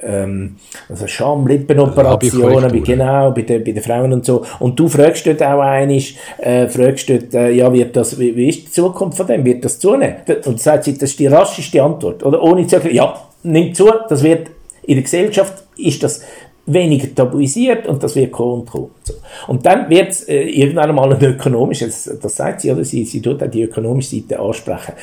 [0.04, 0.56] ähm,
[0.90, 4.44] also Schamlippenoperationen, bei, genau, bei den, bei den Frauen und so.
[4.60, 8.50] Und du fragst dort auch einisch, äh, fragst dort, äh, ja, wird das, wie, wie
[8.50, 9.44] ist die Zukunft von dem?
[9.44, 10.18] Wird das zunehmen?
[10.46, 12.42] Und sagt sie, das ist die rascheste Antwort, oder?
[12.42, 14.48] Ohne zu sagen, ja, nimmt zu, das wird,
[14.84, 16.22] in der Gesellschaft ist das
[16.66, 18.90] weniger tabuisiert und das wird kommen und.
[19.04, 19.14] So.
[19.48, 23.22] Und dann wird es äh, irgendwann einmal ein ökonomisches, das sagt sie, oder sie, sie
[23.22, 24.94] tut auch die ökonomische Seite ansprechen.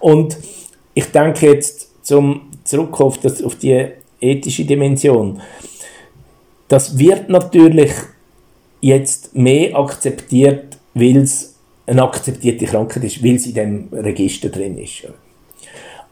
[0.00, 0.36] Und
[0.94, 3.86] ich denke jetzt, zum zurück auf, das, auf die
[4.20, 5.40] ethische Dimension,
[6.68, 7.92] das wird natürlich
[8.80, 11.54] jetzt mehr akzeptiert, weil es
[11.86, 15.06] eine akzeptierte Krankheit ist, weil sie in dem Register drin ist.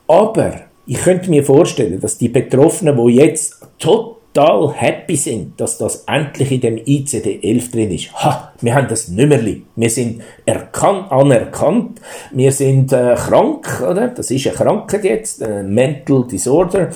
[0.07, 5.79] Aber ich könnte mir vorstellen, dass die Betroffenen, die jetzt total total happy sind, dass
[5.79, 8.13] das endlich in dem ICD-11 drin ist.
[8.13, 9.63] Ha, wir haben das Nummerli.
[9.77, 12.01] Wir sind erkannt, anerkannt.
[12.33, 14.09] Wir sind äh, krank, oder?
[14.09, 16.91] Das ist eine Krankheit jetzt, äh, Mental Disorder.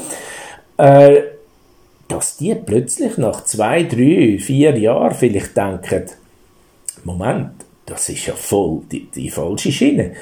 [0.76, 1.22] Äh,
[2.08, 6.06] dass die plötzlich nach zwei, drei, vier Jahren vielleicht denken,
[7.04, 7.50] Moment,
[7.86, 10.12] das ist ja voll die, die falsche Schiene.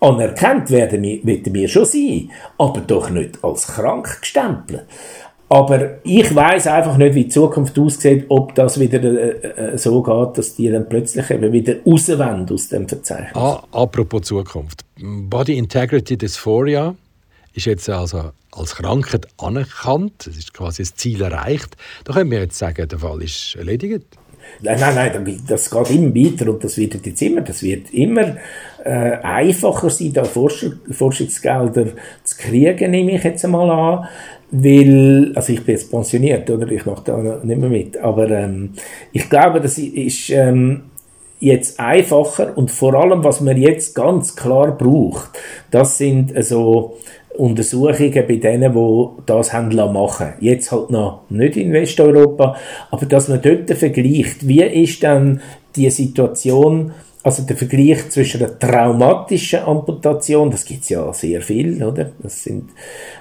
[0.00, 4.86] Anerkannt werden wir, werden wir schon sein, aber doch nicht als krank gestempelt.
[5.52, 10.02] Aber ich weiß einfach nicht, wie die Zukunft aussieht, ob das wieder äh, äh, so
[10.02, 13.36] geht, dass die dann plötzlich eben wieder rauswenden aus dem Verzeichnis.
[13.36, 14.86] Ah, apropos Zukunft.
[14.98, 16.94] Body Integrity Dysphoria
[17.52, 20.26] ist jetzt also als Krankheit anerkannt.
[20.26, 21.76] Es ist quasi das Ziel erreicht.
[22.04, 24.06] Da können wir jetzt sagen, der Fall ist erledigt.
[24.60, 28.36] Nein, nein, nein, das geht immer weiter und das wird jetzt immer, das wird immer
[28.84, 31.86] äh, einfacher sein, da Forschungsgelder
[32.24, 34.08] zu kriegen, nehme ich jetzt einmal an
[34.52, 36.70] weil, also ich bin jetzt pensioniert, oder?
[36.70, 37.96] Ich mache da nicht mehr mit.
[37.96, 38.74] Aber ähm,
[39.10, 40.82] ich glaube, das ist ähm,
[41.40, 45.30] jetzt einfacher und vor allem, was man jetzt ganz klar braucht,
[45.70, 46.98] das sind so
[47.36, 52.56] Untersuchungen bei denen, die das haben machen Jetzt halt noch nicht in Westeuropa,
[52.90, 55.40] aber dass man dort vergleicht, wie ist dann
[55.74, 56.92] die Situation,
[57.22, 62.10] also der Vergleich zwischen einer traumatischen Amputation, das gibt es ja sehr viel, oder?
[62.22, 62.70] Das sind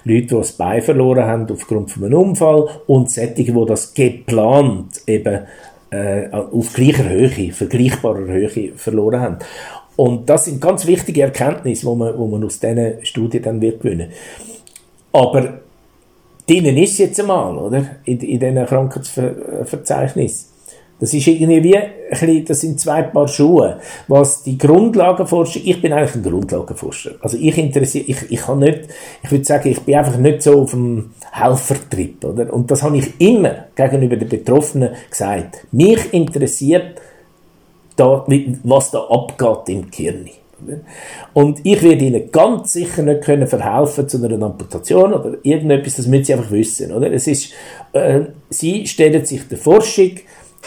[0.03, 5.01] Leute, die das Bein verloren haben aufgrund von einem Unfall und solche, die das geplant
[5.07, 5.41] eben
[5.91, 9.37] äh, auf gleicher Höhe, vergleichbarer Höhe verloren haben.
[10.01, 13.81] Und das sind ganz wichtige Erkenntnisse, die man, wo man aus diesen Studien dann wird
[13.83, 14.09] gewinnen.
[15.11, 15.59] Aber
[16.49, 17.85] denen ist jetzt einmal, oder?
[18.05, 20.47] In, in diesen Krankheitsverzeichnissen.
[20.99, 23.77] Das ist irgendwie wie, bisschen, das sind zwei Paar Schuhe.
[24.07, 27.11] Was die Grundlagenforschung, ich bin eigentlich ein Grundlagenforscher.
[27.21, 28.87] Also ich interessiere, ich, ich kann nicht,
[29.21, 32.51] ich würde sagen, ich bin einfach nicht so auf dem Helfertrip, oder?
[32.51, 35.67] Und das habe ich immer gegenüber den Betroffenen gesagt.
[35.71, 36.99] Mich interessiert,
[38.01, 38.25] da,
[38.63, 40.29] was da abgeht im Gehirn.
[41.33, 46.07] Und ich werde ihnen ganz sicher nicht können verhelfen zu einer Amputation oder irgendetwas, das
[46.07, 47.11] müssen sie einfach wissen, oder?
[47.11, 47.53] Es ist,
[47.93, 50.11] äh, sie stellen sich der Forschung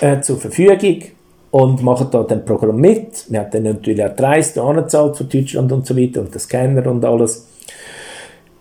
[0.00, 1.02] äh, zur Verfügung
[1.50, 3.26] und machen da ein Programm mit.
[3.28, 6.40] Wir haben dann natürlich auch die Reise angezahlt von Deutschland und so weiter und den
[6.40, 7.46] Scanner und alles.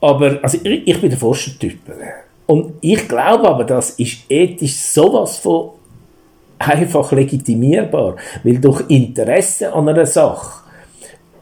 [0.01, 1.79] Aber also ich, ich bin der Forschertyp.
[2.45, 5.71] Und ich glaube aber, das ist ethisch sowas von
[6.67, 10.62] einfach legitimierbar, weil durch Interesse an einer Sache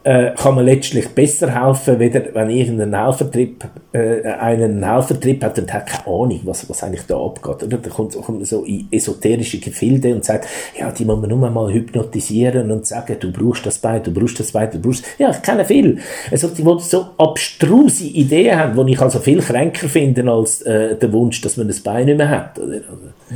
[0.04, 5.72] äh, kann man letztlich besser helfen, weder wenn irgendein Helfertrip, äh, einen Helfertrip hat und
[5.72, 7.64] hat keine Ahnung, was, was eigentlich da abgeht.
[7.64, 7.78] Oder?
[7.78, 10.48] Da kommt, kommt so in esoterische Gefilde und sagt,
[10.80, 14.40] ja, die muss man nur mal hypnotisieren und sagen, du brauchst das Bein, du brauchst
[14.40, 16.00] das Bein, du brauchst, ja, ich kenne viel.
[16.32, 20.98] Also, die, die so abstruse Ideen haben, die ich also viel kränker finde als äh,
[20.98, 22.58] der Wunsch, dass man das Bein nicht mehr hat.
[22.58, 22.82] Oder?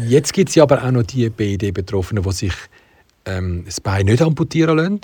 [0.07, 2.53] Jetzt gibt es ja aber auch noch die BD-Betroffenen, die sich
[3.25, 5.01] ähm, das Bein nicht amputieren lassen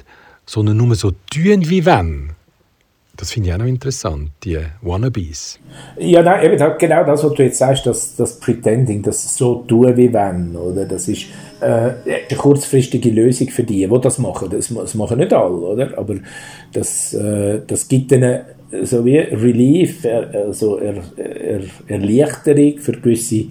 [0.52, 2.32] sondern nur so tun wie wenn.
[3.16, 5.60] Das finde ich auch noch interessant, die Wannabes.
[5.98, 9.96] Ja, nein, eben genau das, was du jetzt sagst, das, das Pretending, das so tun
[9.96, 10.86] wie wenn, oder?
[10.86, 11.28] Das ist
[11.62, 14.50] äh, eine kurzfristige Lösung für die, die das machen.
[14.50, 15.98] Das, das machen nicht alle, oder?
[15.98, 16.16] Aber
[16.74, 18.42] das, äh, das gibt ihnen
[18.84, 23.46] so wie Relief, also er, er, Erleichterung für gewisse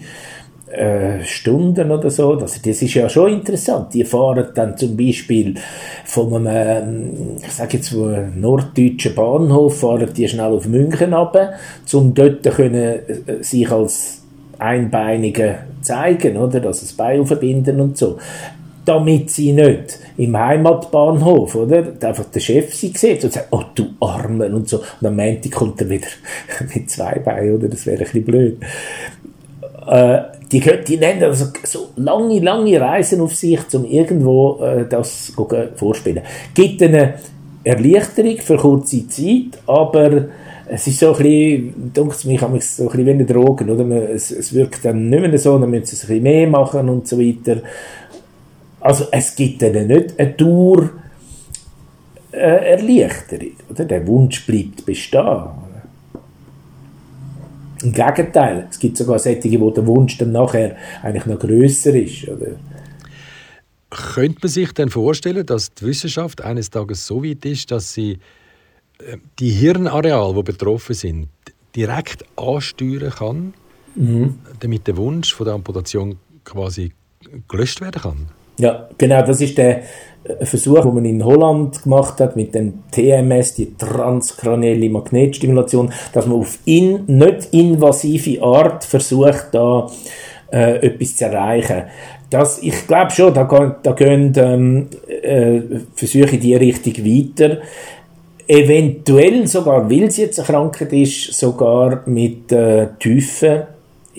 [0.71, 2.37] äh, Stunden oder so.
[2.37, 3.93] Das, das ist ja schon interessant.
[3.93, 5.55] Die fahren dann zum Beispiel
[6.05, 11.55] von einem, ich sage jetzt, norddeutschen Bahnhof, fahren die schnell auf München runter,
[11.93, 14.23] um dort können, äh, sich als
[14.61, 16.59] Einbeinige zeigen, oder?
[16.67, 18.19] Also das Bein verbinden und so.
[18.85, 21.93] Damit sie nicht im Heimatbahnhof, oder?
[22.01, 24.83] Einfach der Chef sie sieht und sagt, oh du Armen und so.
[25.01, 26.09] Und am Montag kommt er wieder
[26.75, 27.69] mit zwei Beinen, oder?
[27.69, 28.59] Das wäre ein bisschen blöd.
[29.87, 35.33] Äh, die, die nehmen also so lange, lange Reisen auf sich, um irgendwo äh, das
[35.77, 36.23] vorspielen.
[36.55, 37.14] Gibt eine
[37.62, 40.27] Erleichterung für kurze Zeit, aber
[40.66, 44.11] es ist so ein bisschen, denkt mich, so ein bisschen Drogen, oder?
[44.11, 47.07] Es, es wirkt dann nicht mehr so, dann müssen sie ein bisschen mehr machen und
[47.07, 47.61] so weiter.
[48.81, 50.90] Also es gibt ihnen nicht eine Dauer
[52.33, 53.85] äh, Erleichterung, oder?
[53.85, 55.70] Der Wunsch bleibt bestehen.
[57.83, 62.29] Im Gegenteil, es gibt sogar solche, wo der Wunsch dann nachher eigentlich noch grösser ist.
[62.29, 62.57] Oder?
[63.90, 68.19] Könnte man sich denn vorstellen, dass die Wissenschaft eines Tages so weit ist, dass sie
[68.99, 71.29] äh, die Hirnareale, die betroffen sind,
[71.75, 73.55] direkt ansteuern kann,
[73.95, 74.38] mhm.
[74.61, 76.93] damit der Wunsch von der Amputation quasi
[77.49, 78.27] gelöscht werden kann?
[78.59, 79.85] Ja, genau, das ist der
[80.43, 86.38] Versuch, den man in Holland gemacht hat mit dem TMS, die transkranielle Magnetstimulation, dass man
[86.38, 89.88] auf in, nicht invasive Art versucht, da
[90.53, 91.85] äh, etwas zu erreichen.
[92.29, 93.45] Das, ich glaube schon, da,
[93.83, 94.88] da gehen ähm,
[95.23, 95.61] äh,
[95.95, 97.59] Versuche in die Richtung weiter.
[98.47, 103.62] Eventuell sogar, weil es jetzt eine Krankheit ist, sogar mit äh, tiefen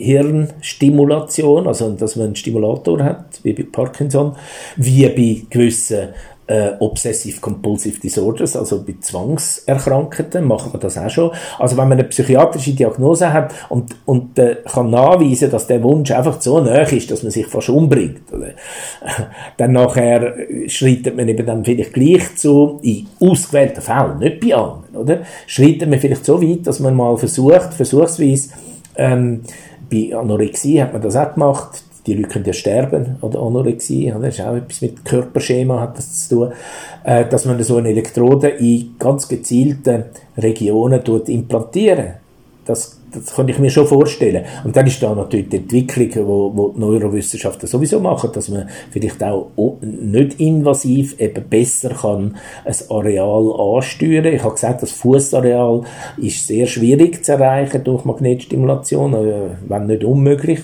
[0.04, 4.36] Hirnstimulation, also dass man einen Stimulator hat, wie bei Parkinson,
[4.78, 6.10] wie bei gewissen
[6.52, 11.32] äh, Obsessive-Compulsive Disorders, also bei Zwangserkrankten, macht man das auch schon.
[11.58, 16.12] Also wenn man eine psychiatrische Diagnose hat und, und äh, kann nachweisen, dass der Wunsch
[16.12, 18.50] einfach so nahe ist, dass man sich fast umbringt, oder?
[19.58, 20.36] dann nachher
[20.68, 25.22] schreitet man eben dann vielleicht gleich zu, in ausgewählten Fällen, nicht bei allen, oder?
[25.48, 28.50] Schreitet man vielleicht so weit, dass man mal versucht, versuchsweise,
[28.98, 29.42] ähm,
[29.92, 31.84] bei Anorexie hat man das auch gemacht.
[32.08, 36.28] Die Leute können ja sterben oder Anorexie, das ist auch etwas mit Körperschema hat das
[36.28, 36.52] zu tun,
[37.04, 42.21] äh, dass man so eine Elektrode in ganz gezielte Regionen tut implantieren
[42.66, 44.46] Das, das kann ich mir schon vorstellen.
[44.64, 48.70] Und dann ist da natürlich die Entwicklung, wo, wo die Neurowissenschaften sowieso machen, dass man
[48.92, 49.50] vielleicht auch
[49.82, 54.26] nicht invasiv eben besser kann ein Areal ansteuern.
[54.26, 55.82] Ich habe gesagt, das Fußareal
[56.18, 59.34] ist sehr schwierig zu erreichen durch Magnetstimulation, äh,
[59.68, 60.62] wenn nicht unmöglich.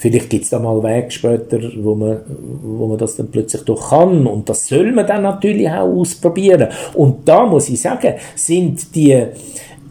[0.00, 2.20] Vielleicht gibt es da mal Wege später, wo man,
[2.62, 4.26] wo man das dann plötzlich doch kann.
[4.26, 6.68] Und das soll man dann natürlich auch ausprobieren.
[6.94, 9.26] Und da muss ich sagen, sind die,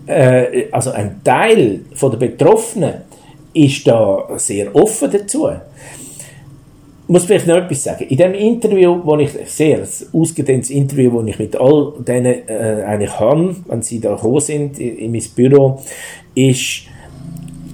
[0.10, 2.94] äh, also ein Teil von der Betroffenen
[3.54, 5.50] ist da sehr offen dazu.
[5.50, 8.06] Ich muss vielleicht noch etwas sagen.
[8.08, 9.82] In dem Interview, wo ich sehr
[10.14, 14.80] ausgedehntes Interview, wo ich mit all denen äh, eigentlich habe, wenn sie da gekommen sind
[14.80, 15.82] in, in mein Büro,
[16.36, 16.84] ist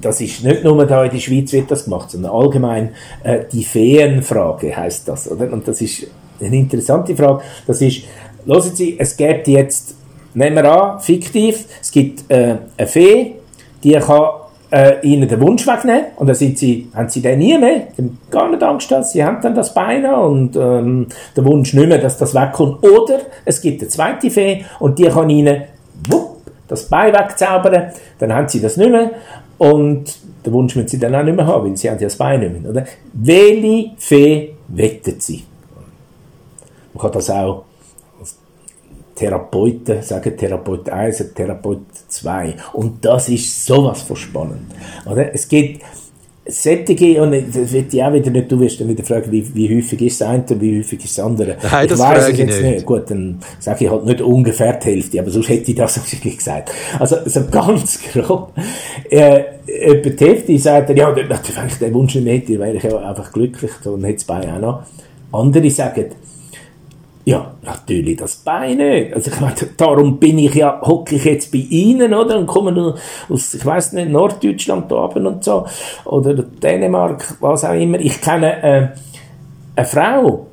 [0.02, 2.90] das ist nicht nur da in der Schweiz wird das gemacht, sondern allgemein
[3.24, 5.52] äh, die Feenfrage heißt das, oder?
[5.52, 6.06] Und das ist
[6.40, 7.42] eine interessante Frage.
[7.66, 8.04] Das ist,
[8.46, 9.96] hören Sie, es gibt jetzt,
[10.36, 13.36] nehmen wir an, fiktiv, es gibt äh, eine Fee,
[13.84, 14.30] die kann
[14.72, 17.88] äh, ihnen den Wunsch wegnehmen und dann sind sie, haben sie den nie mehr,
[18.30, 21.98] gar nicht Angst, dass sie haben dann das Bein und ähm, der Wunsch nicht mehr,
[21.98, 22.84] dass das wegkommt.
[22.84, 25.64] Oder es gibt eine zweite Fee und die kann ihnen
[26.10, 29.12] wupp, das Bein wegzaubern, dann haben sie das nicht mehr
[29.58, 32.18] und den Wunsch müssen sie dann auch nicht mehr haben, weil sie haben ja das
[32.18, 32.70] Bein nicht mehr.
[32.70, 32.86] Oder?
[33.14, 35.44] Welche Fee wettet sie?
[36.94, 37.64] Man kann das auch
[39.16, 42.56] Therapeuten sagen, Therapeut 1 und Therapeut 2.
[42.74, 44.74] Und das ist sowas von spannend.
[45.06, 45.34] Oder?
[45.34, 45.82] Es gibt
[46.48, 49.76] Sättige, und das wird ich auch wieder nicht, du wirst dann wieder fragen, wie, wie
[49.76, 51.58] häufig ist das eine und wie häufig ist das andere.
[51.64, 52.72] Nein, das ich weiß es jetzt nicht.
[52.72, 52.86] nicht.
[52.86, 56.38] Gut, dann sage ich halt nicht ungefähr die Hälfte, aber sonst hätte ich das wirklich
[56.38, 56.72] gesagt.
[57.00, 58.54] Also, so ganz grob.
[59.10, 62.96] Äh, etwa die Hälfte sagt ja, wenn ich den Wunsch nicht hätte, wäre ich ja
[62.96, 64.84] einfach glücklich und hätte das Bein auch noch.
[65.32, 66.06] Andere sagen,
[67.26, 69.14] ja, natürlich das Bein nicht.
[69.14, 72.38] Also ich meine, darum bin ich ja, hocke ich jetzt bei Ihnen, oder?
[72.38, 72.96] Und komme
[73.30, 75.66] aus, ich weiß nicht, Norddeutschland da oben und so.
[76.06, 78.00] Oder Dänemark, was auch immer.
[78.00, 78.88] Ich kenne äh,
[79.76, 80.46] eine Frau,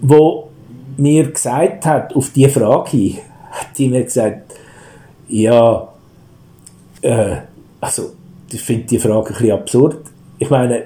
[0.00, 0.50] wo
[0.98, 3.14] mir gesagt hat, auf die Frage
[3.50, 4.54] hat die mir gesagt,
[5.28, 5.88] ja,
[7.02, 7.36] äh,
[7.80, 8.12] also,
[8.52, 9.98] ich finde die Frage ein bisschen absurd.
[10.38, 10.84] Ich meine,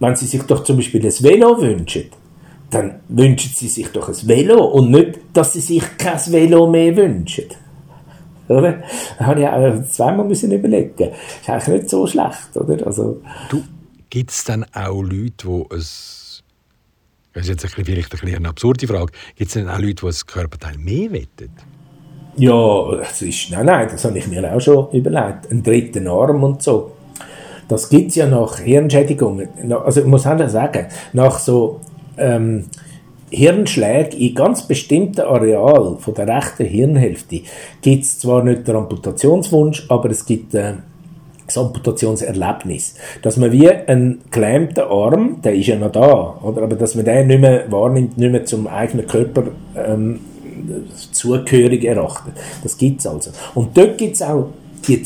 [0.00, 2.21] wenn Sie sich doch zum Beispiel ein Velo wünschen,
[2.72, 6.96] dann wünschen sie sich doch ein Velo und nicht, dass sie sich kein Velo mehr
[6.96, 7.44] wünschen.
[8.48, 8.82] Oder?
[9.18, 10.92] Da habe ich auch zweimal müssen überlegen.
[10.98, 12.86] Das ist eigentlich nicht so schlecht, oder?
[12.86, 13.62] Also, du,
[14.10, 16.22] gibt es dann auch Leute, die es
[17.34, 19.12] das ist jetzt ein vielleicht ein bisschen eine absurde Frage.
[19.36, 21.50] Gibt es denn auch Leute, die ein Körperteil mehr wettet?
[22.36, 25.50] Ja, das ist, nein, nein, das habe ich mir auch schon überlegt.
[25.50, 26.92] Einen dritten Arm und so.
[27.68, 29.72] Das gibt es ja nach Hirnschädigungen.
[29.72, 31.80] Also ich muss auch sagen, nach so
[32.18, 32.64] ähm,
[33.30, 37.40] Hirnschläge in ganz bestimmten Areal von der rechten Hirnhälfte
[37.80, 40.74] gibt es zwar nicht den Amputationswunsch, aber es gibt äh,
[41.46, 42.94] das Amputationserlebnis.
[43.22, 46.62] Dass man wie einen gelähmten Arm, der ist ja noch da, oder?
[46.62, 49.44] aber dass man den nicht mehr wahrnimmt, nicht mehr zum eigenen Körper
[49.76, 50.20] ähm,
[51.10, 52.34] zugehörig erachtet.
[52.62, 53.30] Das gibt es also.
[53.54, 54.48] Und dort gibt es auch
[54.86, 55.02] die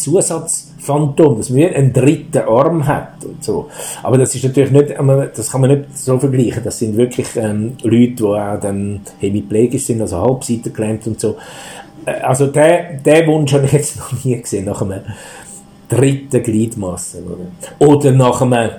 [0.86, 3.68] Zusatzphantom, dass man einen dritten Arm hat und so.
[4.02, 6.62] Aber das ist natürlich nicht, das kann man nicht so vergleichen.
[6.64, 11.36] Das sind wirklich ähm, Leute, die auch dann hemiplegisch sind, also halbseiter gelähmt und so.
[12.04, 15.02] Äh, also der, der Wunsch habe ich jetzt noch nie gesehen, nach einem
[15.88, 17.22] dritten Gliedmasse.
[17.24, 18.70] Oder, oder nach einem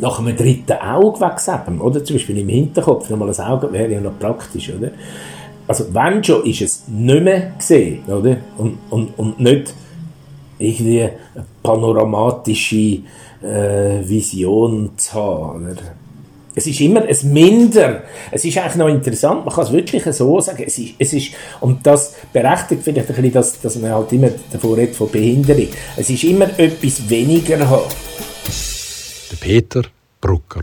[0.00, 2.04] nach einem dritten Auge wegseben, oder?
[2.04, 4.92] Zum Beispiel im Hinterkopf nochmal ein Auge wäre ja noch praktisch, oder?
[5.66, 8.36] Also wenn schon, ist es nicht mehr gesehen, oder?
[8.58, 9.74] Und, und, und nicht
[10.58, 11.12] irgendwie eine
[11.62, 13.00] panoramatische
[13.42, 15.70] äh, Vision zu haben.
[15.70, 15.82] Oder?
[16.54, 18.02] Es ist immer ein Minder.
[18.32, 20.64] Es ist eigentlich noch interessant, man kann es wirklich so sagen.
[20.66, 24.30] Es ist, es ist, und das berechtigt vielleicht ein bisschen, dass, dass man halt immer
[24.50, 25.68] davor redet von Behinderung.
[25.96, 27.84] Es ist immer etwas weniger haben.
[29.30, 29.82] Der Peter
[30.20, 30.62] Brucker.